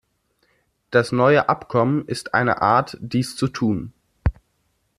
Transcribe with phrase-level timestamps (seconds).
[0.89, 3.93] Das neue Abkommen ist eine Art, dies zu tun.